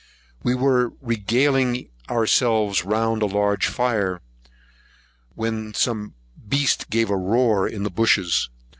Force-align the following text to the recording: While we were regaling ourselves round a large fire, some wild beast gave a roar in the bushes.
While 0.41 0.55
we 0.55 0.59
were 0.63 0.93
regaling 0.99 1.89
ourselves 2.09 2.83
round 2.83 3.21
a 3.21 3.27
large 3.27 3.67
fire, 3.67 4.19
some 5.37 5.73
wild 5.85 6.13
beast 6.49 6.89
gave 6.89 7.11
a 7.11 7.15
roar 7.15 7.67
in 7.67 7.83
the 7.83 7.91
bushes. 7.91 8.49